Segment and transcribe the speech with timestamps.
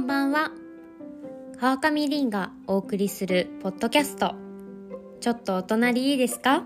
[0.00, 0.50] んばんは。
[1.60, 4.34] 川上凛がお送りするポッドキャスト。
[5.20, 6.64] ちょっとお隣いいですか？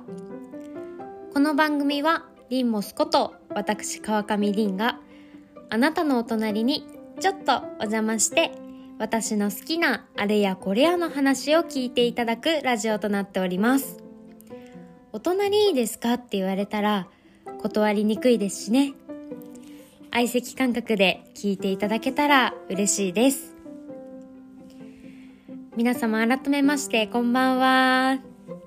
[1.33, 5.01] この番組はリンモスこと私川上凛が
[5.69, 6.87] あなたのお隣に
[7.19, 8.53] ちょっとお邪魔して
[9.01, 13.99] 私の好きなあれやこれやの話を聞いていただくラジオとなっております。
[15.11, 16.15] お隣いいですか？
[16.15, 17.09] って言われたら
[17.61, 18.95] 断りにくいですしね。
[20.17, 23.53] 相席感覚で聞いていただけたら嬉しいです。
[25.77, 28.21] 皆様改めましてこんばんは。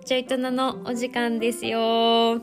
[0.04, 1.80] ちょいとなのお時間ですよ。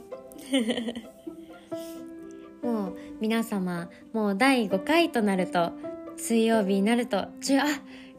[2.64, 5.72] もう皆様もう第5回となると
[6.16, 7.64] 水曜日になるとちょあ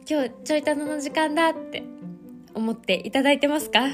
[0.07, 1.81] 今日ちょいたのの時間だって
[2.53, 3.87] 思っていただいてますか？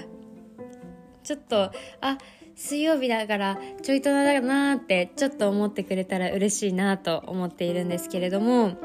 [1.23, 2.17] ちょっとあ
[2.63, 8.77] 水曜日だからちょいとなだなーってちょっと思ってくれたら嬉しいなと思っているんですけれども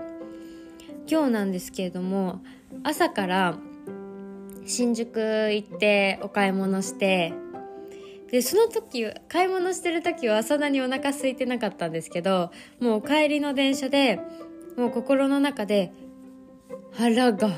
[1.07, 2.41] 今日なんですけれども
[2.85, 3.59] 朝から
[4.65, 7.35] 新宿行ってお買い物して
[8.33, 14.21] でその時買い物してる時はそんなにお腹空いてなかったんですけどもう帰りの電車で
[14.79, 15.93] もう心の中で
[16.95, 17.51] 腹が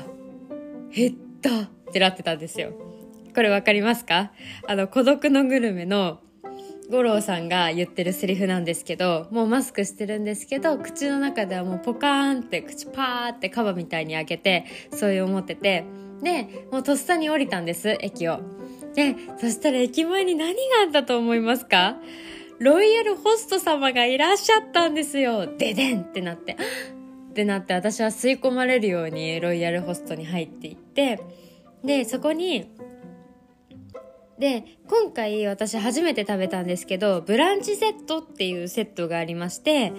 [0.91, 2.88] 減ったってなってたんですよ。
[3.39, 4.33] これわかりますか？
[4.67, 6.19] あの孤独のグルメの
[6.89, 15.85] 五郎さんが言ってるセリフなんですけどもうマスクしてるんですけど口の中ではもうポカーンって口パーってカバみたいに開けてそういう思ってて
[16.21, 18.41] でもうとっさに降りたんです駅を。
[18.93, 21.95] でそしたら駅前に何があったと思いますか？
[22.59, 25.47] ロイヤルホスト様がいらっしゃったんですよ。
[25.47, 26.57] ででんってなって
[27.31, 31.21] ってなって私は吸い込まれるようにロイヤルホストに入っていって
[31.85, 32.69] でそこに
[34.39, 39.91] で今回私初めて食べたんですけどブランチセットっていうセットがありまして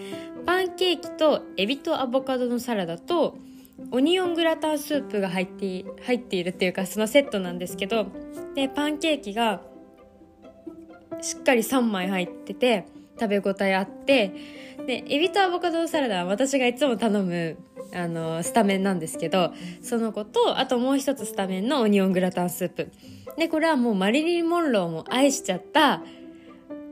[0.46, 3.36] パンケーキとエビとアボカドのサラダと
[3.90, 8.06] オニオングラタンスープが入って入っているっていうかそのセットなんですけど
[8.54, 9.60] でパンケーキが
[11.20, 12.86] しっかり3枚入ってて
[13.20, 14.34] 食べ応えあって
[14.86, 17.58] でエビとアボカドのサラダは私がいつも頼む
[17.92, 22.90] あのスタメンなんですけどその子とあともう一つスタメンのオニオングラタンスープ。
[23.40, 26.02] でこれはもうマリリン・モンローも愛しちゃった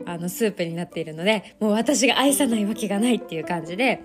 [0.06, 4.00] あのスープになっているのでもう私が愛さないわけがないっていう感じで。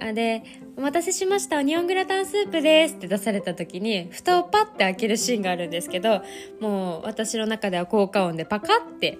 [0.00, 0.44] あで
[0.78, 6.22] 「お待たせしましたオニオングラタンスープです」って出された時に蓋をパッて開けるシーンがあるんですけど
[6.60, 9.18] もう私の中では効果音でパカッて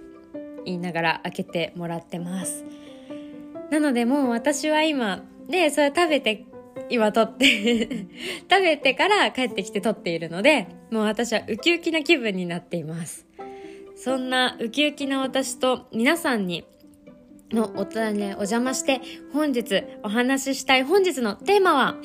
[0.65, 2.65] 言いながら開けてもらってます。
[3.71, 6.45] なのでもう私は今でそれ食べて
[6.91, 7.47] 今撮って
[8.51, 13.27] 食べてから帰ってきて撮っているのでもう私はウキウキな気分になっています。
[13.97, 16.65] そんなウキウキな私と皆さんに
[17.53, 19.01] のお隣にお邪魔して
[19.33, 21.97] 本日お話ししたい本日のテーマは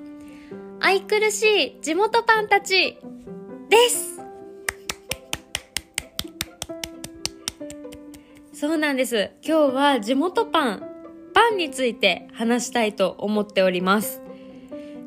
[0.81, 2.97] 愛くるしい地元パンたち
[3.69, 4.22] です。
[8.53, 9.31] そうなんです。
[9.41, 10.84] 今日は地元パン
[11.34, 14.25] パンについて話したいと思っております。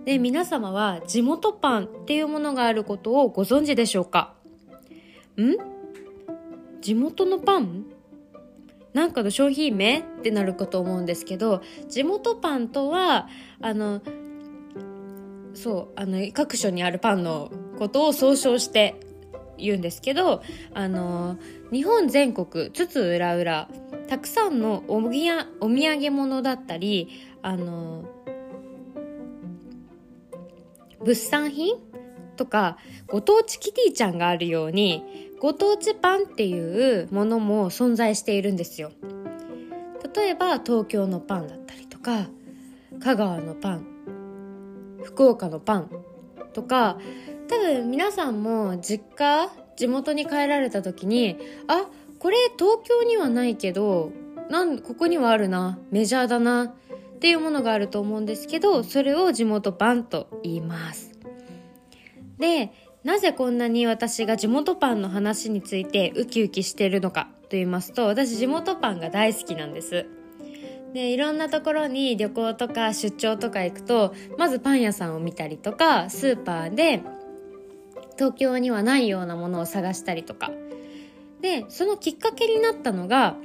[0.09, 4.33] で皆様は地元パンっていうものがあることをご存知でしょうか？
[5.37, 5.55] ん？
[6.81, 7.85] 地元のパン？
[8.95, 11.61] なんかの商品名ってなるかと思うんですけど
[11.91, 13.29] 地元パンとは
[13.61, 14.01] あの
[15.53, 18.95] そうあの各所にあるパンのことを総称して
[19.59, 20.41] 言うんですけど
[20.73, 21.37] あの
[21.71, 23.69] 日本全国津々浦々
[24.09, 27.11] たくさんのお土産物だったり
[27.43, 28.07] あの
[31.01, 31.77] 物産品
[32.37, 38.91] とかご当地キティちゃんがあるようにご当地パンっていうものも存在しているんですよ。
[40.15, 42.29] 例えば東京のパンだったりとか
[43.01, 43.87] 香川のパン
[45.03, 45.91] 福岡のパン
[46.53, 46.99] とか
[47.49, 51.87] 多分皆さんも実家地元に帰られた時にあ
[52.19, 54.13] これ東京にはないけど
[54.51, 56.75] なんここにはあるなメジャーだな
[57.19, 61.19] っていうものがあると思うんですけどそれを地元パンと言います。
[62.39, 62.73] で
[63.03, 70.07] なぜこんなに私が地元パンの話についてウキウキしてるのかと言いますと私地元パンが大好きなんです。
[70.95, 77.03] でいろんなところに旅行とか出張とか行くとまずパン屋さんを見たりとかスーパーで
[78.17, 80.53] 東京にはないようなものを探したりとか。
[81.41, 83.37] でそのきっかけになったのが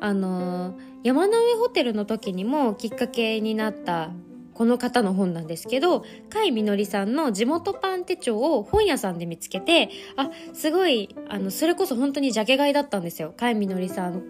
[0.00, 4.10] あの山の上ホテルの時にもきっかけになった
[4.54, 6.06] この方の本なんですけど甲
[6.46, 13.32] 斐みのりさんの地元パン手帳を本屋さんで見つけてあすごいあのそれこそ本当にジャケ買いだったんですよ。
[13.38, 14.22] 甲斐みのりさん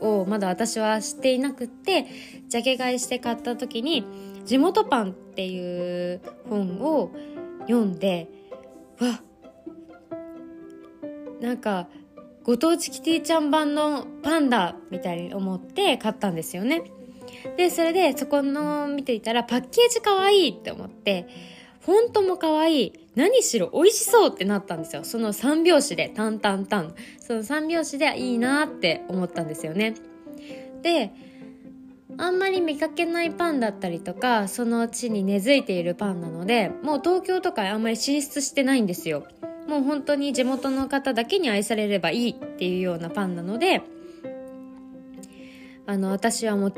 [0.00, 2.06] をまだ私は知っていなくって
[2.48, 4.04] ジャケ買いして買った時に
[4.46, 7.10] 「地元パン」っていう本を
[7.62, 8.28] 読んで
[9.00, 9.20] わ
[11.40, 11.88] なんか
[12.44, 16.82] ご当地キティちゃん版のパンダみたいに思って買ったんですよね。
[17.56, 21.26] で、それでそこの見ていたらパッケージ可愛いって思って、
[21.80, 22.92] フォントも可愛い。
[23.14, 25.04] 何しろ美味しそうってなったんですよ。
[25.04, 26.94] その三拍子で、タンタンタン。
[27.18, 29.94] その三拍子でいいなって思ったんですよね。
[30.82, 31.12] で、
[32.18, 39.24] あんまり見かけないパンだったりとか、その地に根付いているパンなので、もう東京とかあんまり進出してないんですよ。
[39.66, 43.82] もう本当に地元の方だけに愛されればいいっていうようなパンなので、
[45.86, 46.74] あの、私はもう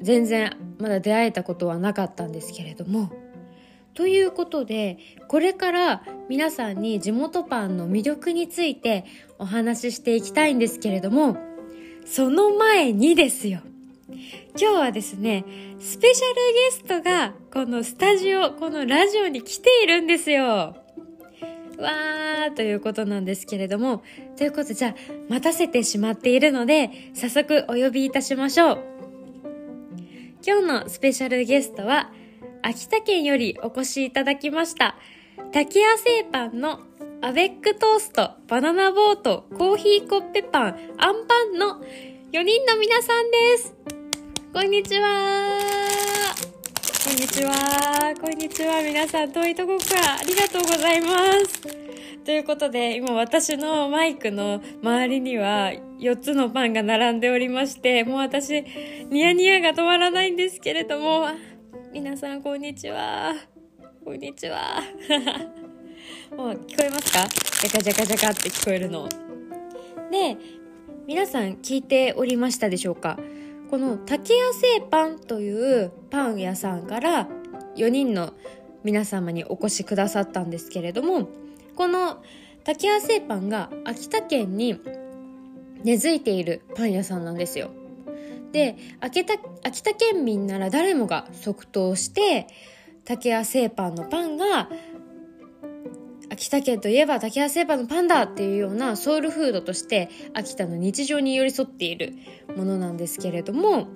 [0.00, 3.10] 全然まだ出会えたことはなかったんですけれども、
[3.94, 4.98] ということで、
[5.28, 9.04] これから皆さんに地元パンの魅力について
[9.38, 11.36] お話ししていきたいんですけれども、
[12.06, 13.60] その前にですよ。
[14.58, 15.44] 今日はですね、
[15.78, 20.76] スペシャルゲストがこのスタジオ、このラジオに来ているんですよ。
[21.80, 24.02] わーということなんですけれども、
[24.36, 24.94] ということでじゃあ
[25.28, 28.84] 待たせてしまっているので、早速お呼びいたしましょう。
[30.46, 32.12] 今日のスペシャルゲストは、
[32.62, 34.96] 秋田県よりお越しいただきました、
[35.52, 36.80] 滝谷製パンの
[37.22, 41.80] アベックトースト、バナナボート、コーヒーコッペパン、アンパンの
[42.32, 43.74] 4人の皆さんです。
[44.52, 45.58] こんにちは
[47.02, 48.14] こんにちは。
[48.20, 48.82] こんにちは。
[48.82, 51.08] 皆さん遠いとこからありがとうございま
[51.48, 51.62] す。
[52.24, 58.62] ということで今私のマイクの周りには4つのパンが並んでおりましてもう私
[59.10, 61.28] ニヤニヤが止まらないんですけれども
[61.92, 63.34] 皆さんこんにちは。
[64.04, 64.82] こんにちは。
[66.36, 67.26] もう聞こえますか？
[67.62, 69.08] ジャカジャカジャカって聞こえるの。
[70.10, 70.36] で
[71.06, 73.18] 皆さん聞いておりましたでしょうか？
[73.70, 77.28] この竹谷製パンというパン屋さんから
[77.76, 78.34] 4人の
[78.82, 81.28] 皆様にお越しくださったんですけれども
[81.76, 82.20] この
[82.64, 84.80] 竹谷製パンが秋田県に
[85.84, 87.70] 根付いているパン屋さんなんですよ。
[88.50, 92.48] で秋田秋田県民なら誰もが即答して
[93.04, 94.68] 竹谷製パンのパンが
[96.40, 102.14] 秋田県といえば竹谷製パンのパンダっていうようなソウルフードとして秋田の日常に寄り添っている
[102.56, 103.88] ものなんですけれども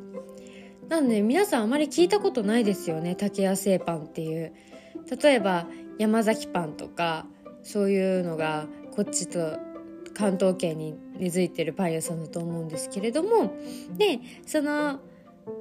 [0.90, 4.52] なんで皆さんあまり聞いたことないですよね竹谷製パンっていう。
[5.22, 5.66] 例えば
[5.98, 7.26] 山崎パンとか
[7.62, 9.58] そういうのがこっちと
[10.14, 13.54] 関東圏に根付いてるパン屋さんだと思うんですけれども
[13.96, 15.00] でその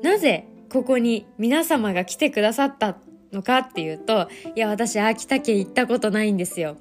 [0.02, 2.98] なぜここに皆様が来てくださった
[3.34, 6.78] のかっていうと、いや、私、秋田県行ったことないんですよ。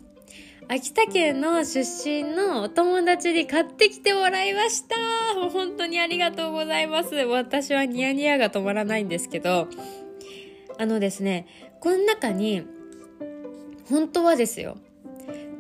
[0.68, 4.96] 秋田県の出身のお友達に買ってきてもらいました。
[5.38, 7.14] もう本当にありがとうございます。
[7.14, 9.68] 私はニヤニヤが止まらないんですけど、
[10.78, 11.46] あのですね、
[11.80, 12.62] この中に、
[13.88, 14.78] 本当はですよ、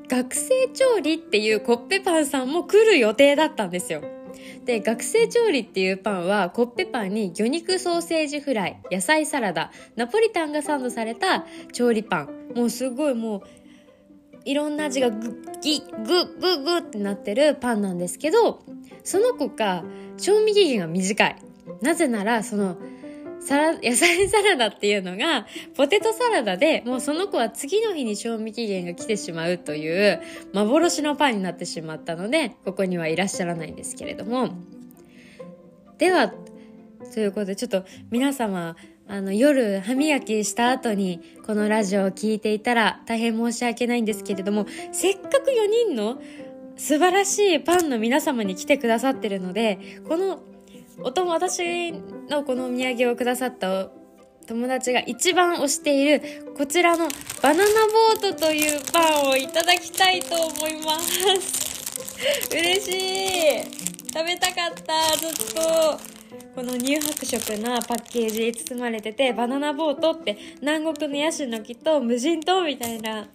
[0.08, 4.02] 学生調理っていうコッペパンさんも来る予定だったんですよ。
[4.64, 12.52] で、学生調理っていうパンは、コッペパンに魚肉ソーセージフライ、野菜サラダ、ナポリタンがサンドされた調理パン。
[12.54, 13.42] もうすごいもう、
[14.44, 18.62] いろんな味がグッギグッグッグッってなってるパンなんですけど、
[19.04, 19.84] その子が
[20.16, 21.36] 賞味期限が短い。
[21.80, 22.76] なぜなら、その、
[23.44, 25.46] サラ、 野菜サラダっていうのが、
[25.76, 30.20] ポテトサラダで、もうその子は次の日に賞味期限が来てしまうという、
[30.52, 34.50] 幻のパンになってしまったので、ここにはいらっしゃらないんですけれども。
[35.98, 36.32] では、
[37.12, 38.76] ということで、ちょっと皆様、
[39.08, 46.22] あの、夜、歯磨きした後に、このラジオを聴いていたら、大変申し訳ないんですけれども、せっかく4人の
[46.76, 50.40] 素晴らしいパンの皆様に来てくださってるので、この
[51.04, 51.92] おとも私
[52.28, 53.90] のこのお土産をくださった
[54.46, 57.08] 友達が一番推しているこちらの
[57.42, 57.64] バナナ
[58.20, 62.48] ボートというパンをいただきたいと思います。
[62.50, 63.92] 嬉しい。
[64.12, 65.16] 食べたかった。
[65.16, 66.12] ずっと
[66.54, 73.26] この乳白色なパッケージ包まれててバナナボートって南国のヤシの木と無人島みたいな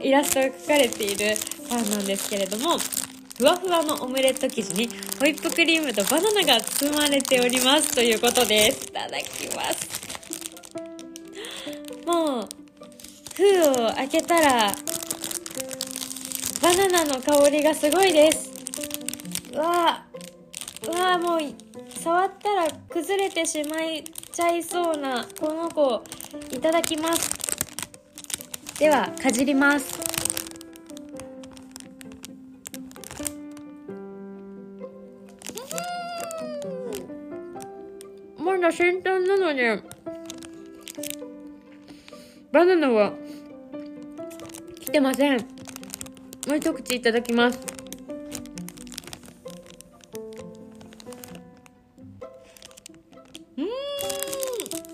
[0.00, 1.34] イラストが描かれている
[1.68, 2.78] パンなんですけれども
[3.36, 4.88] ふわふわのオムレット生地に
[5.18, 8.86] ホイップクリームとバナナが包まれておりますということです。
[8.86, 9.88] いただきます。
[12.06, 12.48] もう
[13.34, 14.72] 封を開けたら
[16.62, 18.52] バナナの香りがすごいです。
[19.52, 20.04] うわ
[20.86, 21.40] うわもう
[21.88, 26.04] 触ったら崩れてしまいちゃいそうなこの子
[26.52, 27.30] いただきます。
[28.78, 30.23] ではかじります。
[38.64, 39.82] だ先端なので
[42.50, 43.12] バナナは
[44.80, 45.38] 来てません。
[45.38, 47.58] もう一口いただきます。
[53.58, 53.66] うん。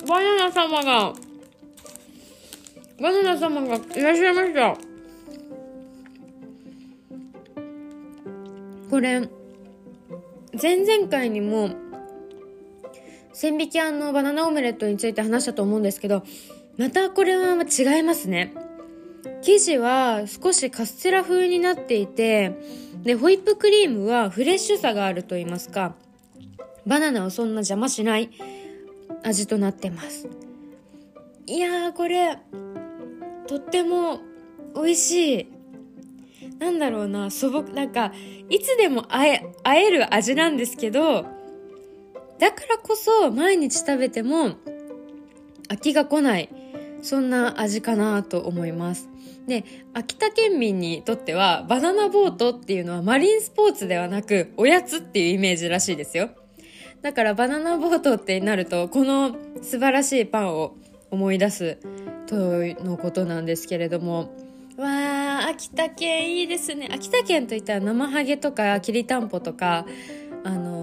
[0.07, 1.13] バナナ様が
[3.01, 4.77] バナナ様がいらっしゃいました。
[8.91, 9.29] これ
[10.61, 11.90] 前々回にも
[13.41, 16.25] 千匹あのバナナオムレットについて話したと思うんですけど
[16.77, 18.53] またこれは違いますね。
[19.41, 22.53] 生地は少しカステラ風になっていて
[23.03, 25.95] でホイップクリームはフレッシュさがあると言いますか
[26.87, 28.29] バナナをそんな邪魔しない
[29.23, 30.29] 味となってます。
[31.47, 32.37] いやーこれ
[33.47, 34.21] とっても
[34.75, 35.47] 美味しい。
[36.59, 38.13] なんだろうな素朴なんか
[38.51, 41.40] いつでも会え会える味なんですけど
[42.41, 44.55] だからこそ毎日食べても
[45.69, 46.49] 飽きが来ない
[47.03, 49.09] そんな味かなと思います。
[49.47, 56.31] で秋田県民にとってはバナナボートっていうのはマリンスポーツではなくおやつっていうイメージらしいですよ。
[57.03, 60.77] だからバナナボートってなるとこの素晴らしいパンを
[61.11, 61.79] 思い出す
[62.27, 62.37] と
[62.85, 64.35] のことなんですけれども
[64.77, 66.89] わあ秋田県いいですね。
[66.93, 69.85] 秋田県といったら生ハゲとかきりたんぽとか
[70.45, 70.80] あの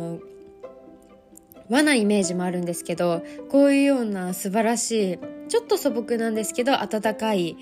[1.69, 5.19] 和なイメージもあるんですけどこういうような素晴らしい
[5.50, 7.57] ちょっと素朴なんですけど温かい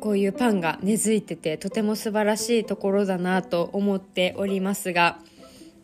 [0.00, 5.18] こういうパンが根付いててとても素晴らしいところだなと思っておりますが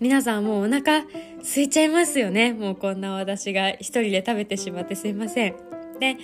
[0.00, 1.04] 皆さんもうお腹
[1.40, 2.52] 空いちゃいますよね。
[2.52, 5.54] もうこんな私が一人で食べてしまってすいません。
[6.00, 6.16] で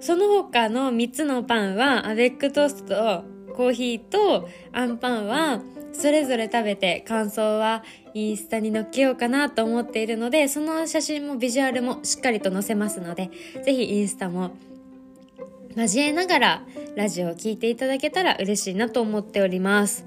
[0.00, 3.24] その他の3つのパンはアベックトースト
[3.56, 7.82] コーヒーとあんパンはそれぞれ食べて感想は
[8.12, 13.30] インスタに載っけようかなと思っているのでその写真もビジュアルもしっかりと載せますので
[13.64, 14.50] ぜひインスタも
[15.76, 16.62] 交えながら
[16.96, 20.06] ラジオを聴いていただけたら嬉しいなと思っております。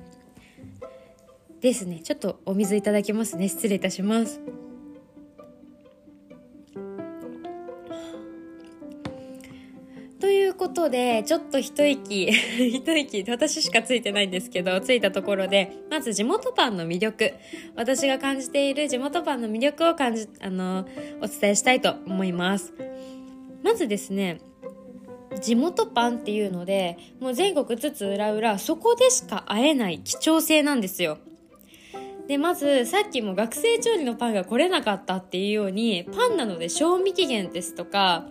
[1.61, 1.99] ですね。
[1.99, 3.47] ちょっとお水いただきますね。
[3.47, 4.39] 失礼いたします。
[10.59, 12.27] ことで、ちょっと一息、
[12.69, 17.33] 一息、私しかついてないんですけど、ついたところで、まず地元パンの魅力、
[17.75, 20.85] 私が感じている地元パンの魅力を感じ、あの、
[21.21, 22.73] お伝えしたいと思います。
[23.63, 24.41] まずですね、
[25.41, 31.19] 地元パンっていうので、もう全国津々浦々、そこでしか会えない貴重性なんですよ。
[32.27, 38.25] で、まず、さっきも学生調理のパンが来れなかったっていうように、パンなので賞味期限ですとか、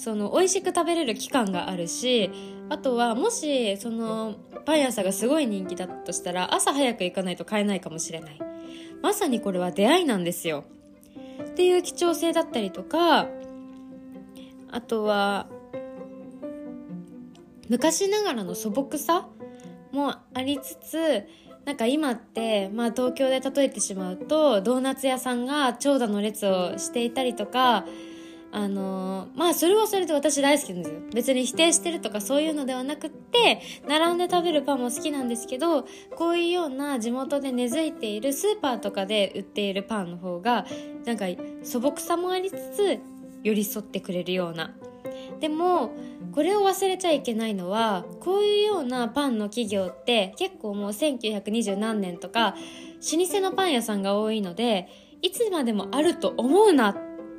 [0.00, 2.30] その美味しく食べれる期間があるし
[2.70, 8.38] あとはもしそのパン屋さんがすごい人気だとしたら朝早く行かないと買えないかもしれない。
[9.02, 10.64] まさにこれは出会いなんですよ。
[11.42, 13.28] っていう貴重性だったりとか
[14.70, 15.46] あとは
[17.68, 19.28] 昔ながらの素朴さ
[19.92, 21.26] もありつつ
[21.66, 27.84] なんか今って、まあ、東京で例えてしまうとドーナツ屋さんが長蛇の列をしていたりとか
[28.52, 31.00] あのー、まあそれはそれで私大好きなんですよ。
[31.14, 40.66] 別に否定してるとかそういうのではなくって並んで食べるパンも好きなんですけどこういうような地元で根付いているスーパーとかで売っているパンの方が
[41.04, 41.26] なんか
[41.62, 42.98] 素朴さもありつつ
[43.42, 44.74] 寄り添ってくれるような。
[45.38, 45.92] でも
[46.32, 52.54] これを忘れちゃいけないのはこういうようなパンの企業って結構もう1920何年とか
[53.18, 54.88] 老舗のパン屋さんが多いので
[55.22, 56.96] いつまでもあると思うなっ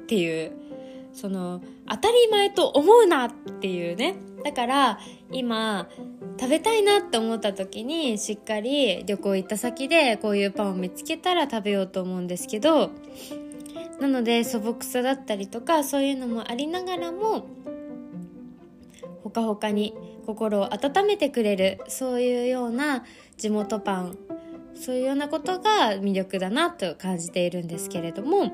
[0.08, 0.71] ていう。
[1.14, 4.16] その当たり前と思うなっていうね。
[4.44, 5.00] だから
[5.32, 5.88] 今
[6.40, 12.92] 食べたいなって思った時にしっかり旅行行った先でこういうパンを見つけたら食べようと思うんですけど
[14.00, 17.46] なので素朴さだったりとかそういうのもありながらも
[19.24, 19.94] ほかほかに
[20.26, 23.06] 心を温めてくれるそういうような
[23.38, 24.18] 地元パン
[24.74, 28.52] そういうようなことが魅力だなと感じているんですけれども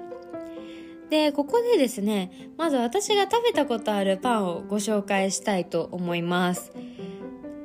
[1.10, 6.74] で、ここでですね、まず私が食べたことあるパンをご紹介したいと思います。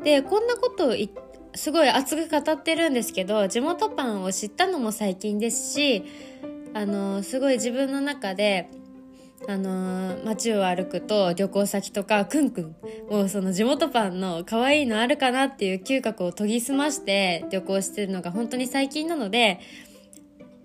[0.05, 0.95] で、こんなことを
[1.55, 6.05] すごい熱く語ってるんですけど、地元パンを知ったのも最近ですし、
[6.75, 8.71] あの、すごい自分の中で、
[9.49, 12.77] あの街を歩くと旅行先とかくんくん
[13.11, 19.59] もうその地元パンの可愛いのあるかなっていう嗅覚を研ぎ澄まして旅行してるのが本当に最近なので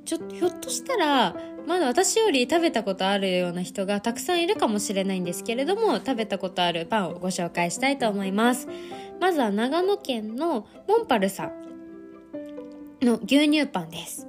[0.07, 1.35] ちょっとひょっとしたら
[1.67, 8.69] まだ私より食べたことあるような人がたくさんいるかもしれないんですけれども食べたことあるパンをご紹介したいと思います。
[9.19, 11.51] まずは長野県のモンパルさん
[13.05, 14.25] の牛乳パンです。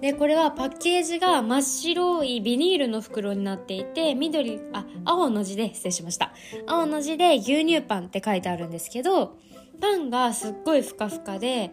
[0.00, 6.32] でこれはパッケージが真っ白いビニールの袋になっていて緑あ青の字で失礼しました。
[6.68, 9.36] 青の字で牛乳パンって書いてあるんですけど
[9.80, 11.72] パンがすっごいふかふかで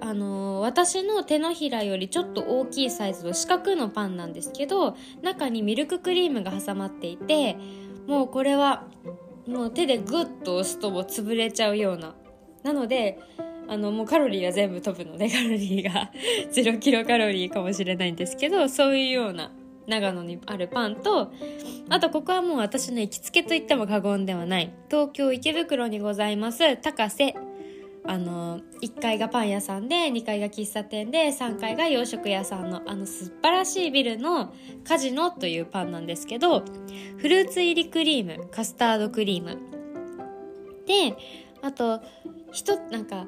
[0.00, 7.56] あの、私の手のひらよりちょっと大きいサイズの四角のパンなんですけど中にミルククリームが挟まっていて
[8.06, 8.84] もうこれは
[9.46, 12.14] もう手でグッと押すともう潰れちゃうような。
[12.62, 13.18] なので
[13.68, 16.10] あのもうカロリーは全部飛ぶのでカロリーが
[16.52, 19.50] 0キロカロリーかもしれないんですけどそういうような
[19.86, 21.32] 長野にあるパンと
[21.88, 27.34] あとここはもう私の行きつけと言っても過言ではない東京池袋にございます高瀬
[28.04, 34.52] あの1階がパン屋さんで2階が喫茶店で3階が洋食屋さんのあの素晴らしいビルの
[34.84, 36.64] カジノというパンなんですけど
[37.18, 39.58] フルーツ入りクリームカスタードクリーム。
[40.86, 41.16] で
[41.62, 42.00] あと
[42.50, 43.26] 人なんか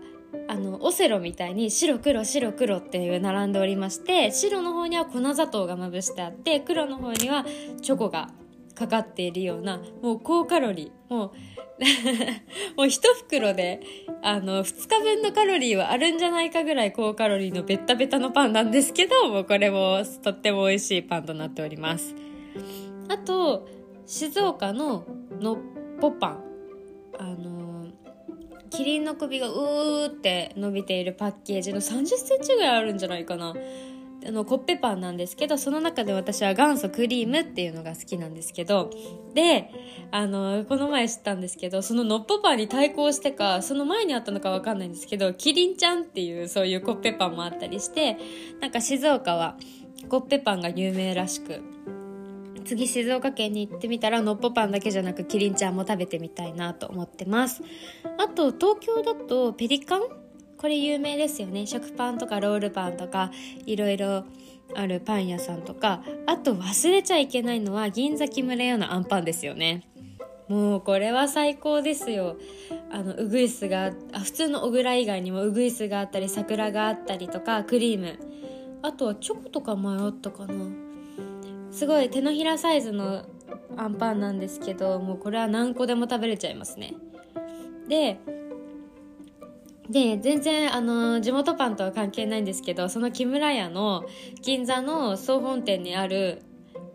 [0.48, 7.46] あのオセロみたいに白黒白黒っていう並んでおりまして白の方には粉砂糖がまぶしてあって黒の方には
[7.80, 8.30] チョコが
[8.74, 11.32] かかっているようなもう高カロリーもう
[12.76, 13.80] もう一袋で
[14.22, 22.14] あの2日分のカロリーはあるんじゃないかぐらい高カロリーのベッタベタのパンなんですけどもうこれもとっても美味しいパンとなっております。
[23.08, 23.68] あと
[24.06, 25.04] 静岡の
[25.40, 25.58] のっ
[26.00, 26.44] ぽパン。
[27.18, 27.86] あの
[28.70, 33.54] キリンの首がうーって伸びているパッケージの30センチぐらいあるんじゃないかな。
[34.26, 38.90] あのコッペパンなんですけどその中で私は元祖クリームっていうのが好きなんですけど
[39.34, 39.70] で
[40.10, 48.16] あのこの前知ったんですけどそののっぽパンに対抗してかその前にあったのか分かんないんですけどキリンちゃんっていうそういうコッペパンもあったりして
[48.60, 49.56] なんか静岡は
[50.08, 51.62] コッペパンが有名らしく
[52.64, 57.62] 次静岡県に行ってみたらのっぽパンだけじゃなくキリンちゃんも食べてみたいなと思ってます。
[58.18, 60.23] あと東京だとペリカン
[60.64, 61.66] これ有名ですよね。
[61.66, 63.30] 食パンとかロールパンとか
[63.66, 64.24] いろいろ
[64.74, 66.02] あるパン屋さんとか。
[66.24, 69.82] あと忘れちゃいけないのは銀座木村屋のあんパンですよね。
[70.48, 72.38] もうこれは最高ですよ。
[72.90, 78.18] あのウグイスがあ普通の小倉以外にもウグイスがあったり桜があったりとかクリーム。
[78.80, 80.54] あとはチョコとか迷ったかな。
[81.72, 83.26] すごい手のひらサイズの
[83.76, 86.94] あんパンなんですけどもうこれは何個でも食べれちゃいますね。
[87.86, 88.18] で
[89.88, 94.04] で全然あの地元パンとは関係ないんですけどその木村屋の
[94.42, 96.42] 銀座の総本店にある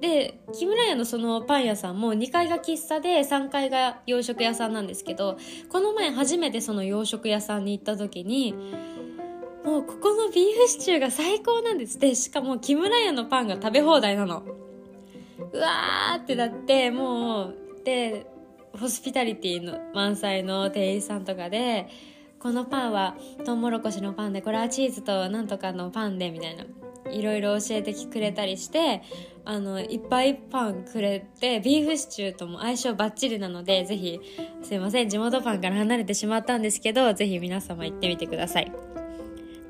[0.02, 5.38] で木村屋のそのパン屋さんも2階が喫茶で3階が洋食屋さんなんですけど
[5.69, 8.54] この前初めてその洋食屋さんに行った時に
[9.63, 11.99] もうここのビーフシチューが最高なんです。
[11.99, 14.43] でしかも木村屋のパンが食べ放題なの。
[15.52, 18.25] うわーってなってもうで
[18.80, 21.88] ホスピタリティの満載の店員さんとかで
[22.39, 26.65] このパンはトウモロコシのパンでこれはチーズとなんとかのパンでみたいな
[27.12, 29.02] いろいろ教えてくれたりして
[29.45, 34.19] あのいっぱいパンくれてビーフシチューとも相性バッチリなのでぜひ
[34.62, 38.71] すいません地元パンから離れてしまったんですけどぜひ皆様行ってみてください。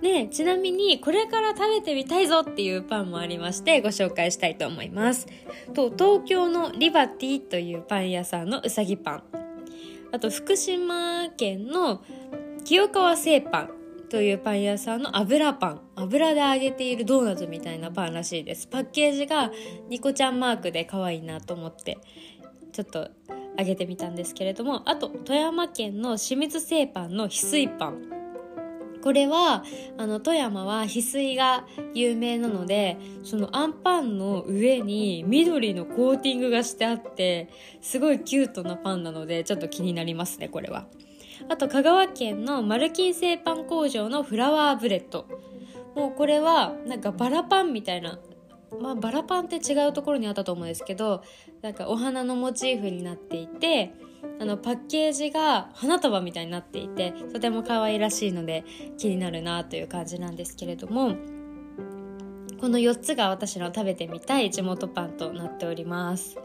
[0.01, 5.27] でちなみにこれから食べてみたいぞっていうパンもありましてご紹介したいと思います。
[5.73, 9.23] と東京のリバティというパン屋さんのうさぎパン。
[10.11, 12.01] あと福島県の
[12.69, 13.69] 清川製パン
[14.11, 15.81] というパン屋さんの油パン。
[15.95, 18.67] 油で揚げているドーナツみたいなパンらしいです。
[18.67, 19.51] パッケージが
[19.89, 21.97] ニコちゃんマークで可愛いなと思って
[22.71, 23.09] ちょっと
[23.57, 24.87] 揚げてみたんですけれども。
[24.87, 28.03] あと富山県の清水製パンの翡翠パン。
[29.01, 29.63] これは
[29.97, 37.49] あの富山は翡翠が有名なのでそのあんパンの上に緑のコーティングがしてあって
[37.81, 40.85] すごいキュートなパンなのでちょっと気になりますねこれは。
[41.49, 45.25] あと香川県のマルキン製パン工場のフラワーブレッド。
[45.95, 48.19] もうこれはなんかバラパンみたいな。
[48.79, 51.23] まあバラパンって違うところにあったと思うんですけど
[51.63, 53.93] なんかお花のモチーフになっていて
[54.39, 58.63] あのパッケージが花束みたいになっていてとても可愛らしいので
[58.99, 61.15] 気になるなという感じなんですけれども
[62.59, 66.37] この4つが私の食べてみたい地元パンとなっております。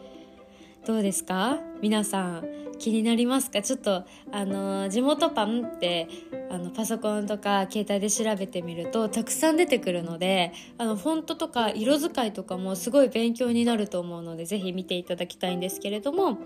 [0.87, 1.61] どうですか？
[1.81, 3.63] 皆さん気になりますか？
[3.63, 6.09] ちょっとあの地元パンって
[6.51, 16.37] あのパソコンとか携帯で調べてみるとたくさん出てくるのであのフォントとか色使いとかもすごい勉強になると思うのでぜひ見ていただきたいんですけれども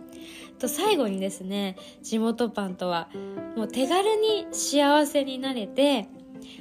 [0.61, 3.09] と最後にですね地元パンとは
[3.57, 6.07] もう手軽に幸せになれて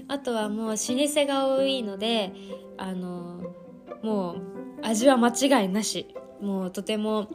[0.08, 2.34] あとはもう老舗が多いので
[2.78, 3.54] あの
[4.02, 4.42] もう
[4.82, 6.08] 味は間違いなし
[6.42, 7.30] もうとても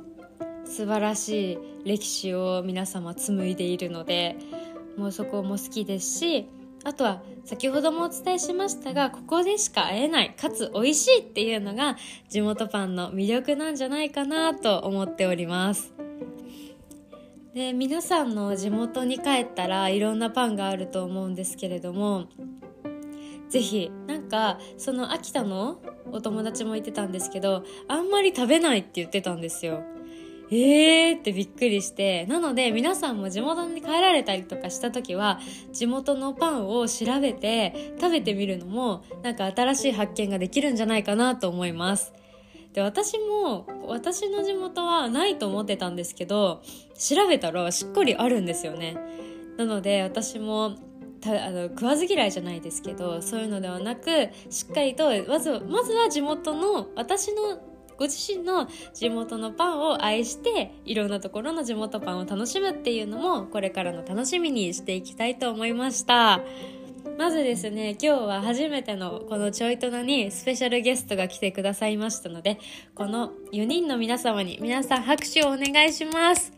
[0.72, 4.38] 素晴らしい歴史を皆様紡いでいるので
[4.96, 6.48] もうそこも好きですし
[6.82, 11.98] あとは先ほどもお伝えしましたがここでしか会えないかつ美味しいっていうのが
[12.30, 15.92] 地元パンの魅力なんじゃないかなと思っております。
[17.52, 22.28] で皆さんの地元に帰ったらいろんなパンがあると思うんですけれども
[23.50, 25.82] ぜひなんかその秋田の
[26.12, 29.84] お友達も言ってたんですけどあんまり食べないって言ってたんですよ。
[30.54, 35.40] えーってびっくりしてなので皆さんも地元に帰られたりとかした時は
[35.72, 42.12] 地元のパンを調べて食べてみるのもなんか新しい発見ができるんじゃないかなと思います。
[42.74, 46.62] で私も私の地元はないと思ってたんですけど
[46.98, 48.96] 調べたらしっかりあるんですよね。
[49.56, 50.76] なので私も
[51.22, 57.71] たあの食わず嫌いじゃないですけどそういうのではなくしっかりとまずまずは地元の私の
[58.02, 66.40] ご自身の地元のパンを愛していろんなところの地元パンを楽しむっていうのもこれからの楽しみにしていきたいと思いました。
[67.16, 72.58] まずですね今日は初めてのこのちょいとなにスペシャルゲストが来てくださいましたので
[72.96, 76.52] この4人の皆様に皆さん拍手をお願いします。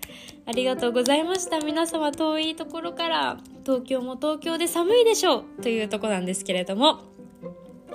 [0.46, 1.60] ありがとうございました。
[1.60, 7.13] 皆様遠いところから東京も東京で寒いでしょうというとこなんですけれども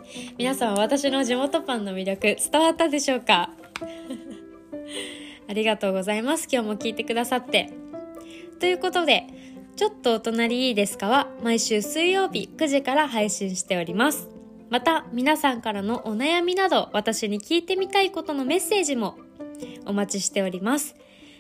[0.38, 3.51] 皆さん私の地元パンの魅力伝わったでしょうか？
[5.47, 6.47] ありがとうございます。
[6.51, 7.71] 今日も聞いてくださって。
[8.59, 9.25] ということで
[9.75, 14.29] ちょっとお隣いいですかは毎週水曜日9時から配信しております。
[14.69, 19.17] また皆さんからのお悩みなど私に聞いてみたいことのメッセージも
[19.85, 20.95] お待ちしております。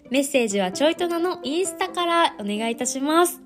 [0.09, 3.39] メッセージはちょいとなのインスタからお願いいたします。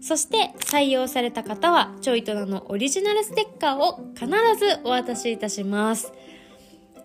[0.00, 6.12] そして採用された方はちょいとなのオリジナルステッカーを必ずお渡しいたします。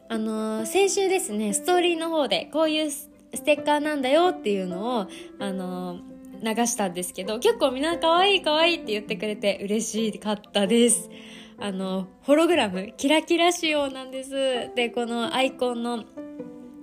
[0.08, 3.10] あのー、先週ですねストーリーの方でこういうス
[3.44, 5.08] テッカーなんだよっていうのを
[5.40, 11.10] あのー、流したんですけど結構みんな可愛い可愛いって言ってくれて嬉しかったです。
[11.58, 14.32] あのホログラムキラキラ仕様なんです。
[14.76, 16.04] でこのアイコンの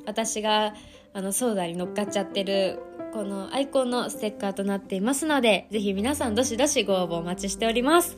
[0.07, 0.75] 私が
[1.15, 2.81] あのソーダに乗っかっちゃってる
[3.13, 8.17] このアイコンのステッカーとなっていますので、ぜひ皆さんどしどしご応募お待ちしております。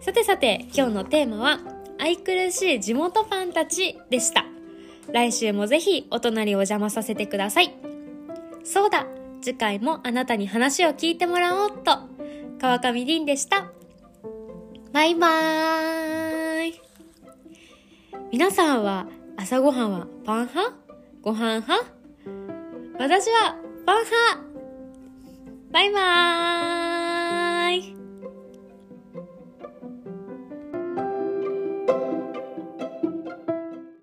[0.00, 1.58] さてさて、今日のテーマは、
[1.98, 4.44] 愛くるしい地元ファンたちでした。
[5.12, 7.74] 来週もぜひお隣お邪魔させてください。
[8.64, 9.06] そうだ、
[9.40, 11.98] 次回もあなたに話を聞いてもらおうと、
[12.60, 13.72] 川上凛でした。
[14.92, 16.80] バイバーイ。
[18.30, 19.06] 皆さんは
[19.36, 20.76] 朝ごはんはパン派？
[21.22, 21.86] ご飯派？
[22.98, 24.40] 私はパン派
[25.72, 27.11] バイバーイ。